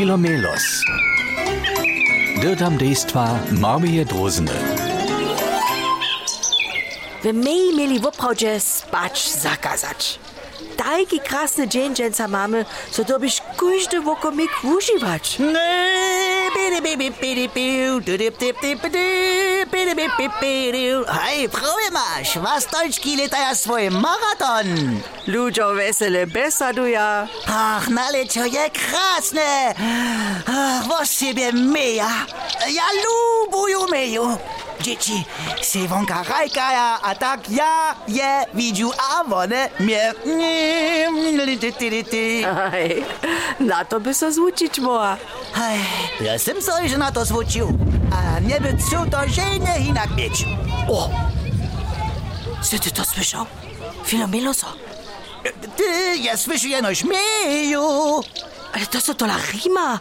[0.00, 0.80] Philomelos.
[2.40, 4.56] Dirtam dejstva Marmie Drozene.
[7.20, 10.16] V mej imeli v opravdje spač zakazač.
[10.80, 15.36] Tajki krasne dženčenca mame, so dobiš kužde vokomik uživač.
[15.36, 23.54] Ne, bidi, bidi, bidi, bidi, bidi, bidi, bidi, bidi, Hej, prawie masz, was Deutschki letaja
[23.54, 25.00] swój maraton.
[25.26, 27.28] Ludzie wesele besaduja.
[27.46, 29.74] Ach, nalečo je krásne.
[30.46, 32.10] Ach, vo siebie myja.
[32.68, 34.38] Ja lubuju myju.
[34.80, 35.24] Dzieci
[35.62, 40.12] się wonka rajkaja, a tak ja je widziu, a one mnie...
[42.46, 43.04] Aj,
[43.60, 45.16] na to by se złucić moa.
[46.20, 47.78] Ja sam sobie, że na to zwrócił.
[48.10, 48.76] A nie by
[49.26, 50.46] żenie inak mieć.
[50.88, 51.10] O!
[52.70, 53.46] Czy ty to słyszał?
[54.04, 54.66] Filomeloso.
[55.76, 57.82] Ty, ja słyszę jeno śmieju.
[58.72, 59.98] Ale to co to la rima?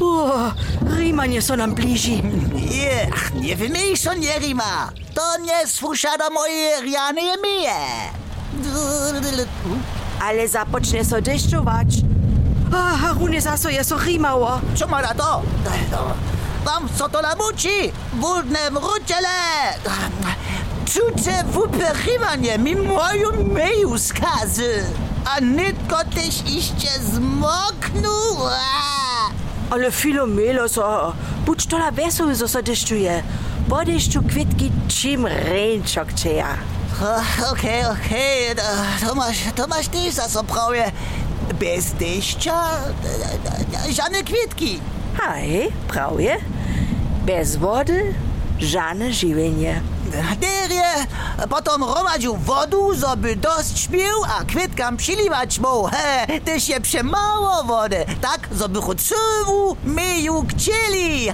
[0.00, 0.32] O,
[0.96, 2.22] rima nie są nam bliži.
[2.54, 4.90] Nie, ach, nie wymyśl, nie rima.
[5.14, 7.74] To nie słysza do mojej riany mije.
[10.20, 11.86] Ale zapocznie so deszczować.
[12.74, 14.60] A, Harunie zaso je so rimało.
[14.74, 15.42] Co ma na to?
[16.74, 17.92] Wam co to lamuci?
[18.14, 19.28] Wódne mruciele!
[20.84, 24.84] Czucie wyperywanie mi moją meju skazy.
[25.24, 28.48] A nitko też iście zmoknął.
[29.70, 31.12] Ale Filomeloso,
[31.46, 33.22] budź to la wesoły, so deszczuje.
[33.68, 36.48] Po deszczu kwietki czym ręczok czeja.
[37.52, 38.56] Okej, okej,
[39.06, 40.92] to- masz, to masz ty za co prawie.
[41.60, 42.70] Bez deszcza
[43.90, 44.80] żadne kwietki.
[45.18, 46.36] Hej, prawie.
[47.26, 48.14] Bez wody
[48.58, 49.80] żadne żywienie.
[50.40, 50.84] Derje
[51.50, 55.84] potom hromadził wodu, żeby dość śpił, a kwiatkam przyliwać mu.
[55.84, 61.30] He, też je przemało wody, tak, żeby chocywu myju chcieli.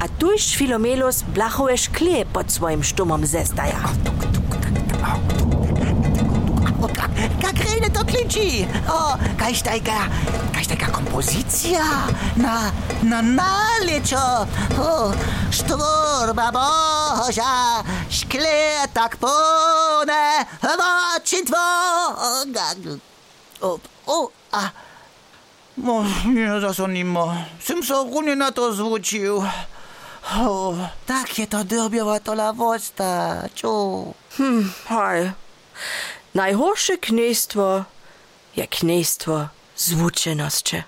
[0.00, 3.80] A tuż Filomelos blachowe szkle pod swoim sztumom zestaja.
[7.42, 8.66] Jak rejne to kliczy.
[8.88, 9.62] O, kaś
[10.56, 11.84] taka, kaś taka kompozycja
[12.36, 12.72] na,
[13.02, 14.46] na naleczo.
[14.78, 15.12] O,
[15.50, 21.56] szturma boża, szkle tak pone, woczynstwo.
[23.60, 24.70] O, o, a...
[25.76, 27.34] No, nie zasonimo.
[27.60, 29.44] Sym so runie na to zwrócił.
[30.36, 30.74] O,
[31.06, 34.14] takie to drobiowa to lawosta, czu.
[34.88, 35.32] Hej,
[36.34, 37.84] najhorsze knestwo
[39.76, 40.82] knestwo zvučenosti.